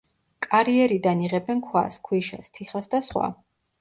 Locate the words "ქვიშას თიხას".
2.09-2.93